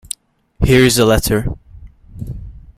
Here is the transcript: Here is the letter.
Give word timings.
Here 0.63 0.83
is 0.83 0.95
the 0.95 1.05
letter. 1.05 1.45